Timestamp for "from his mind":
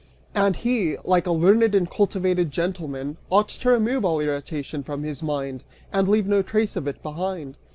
4.81-5.63